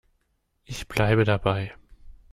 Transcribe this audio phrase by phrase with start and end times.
[0.65, 1.75] Ich bleibe dabei.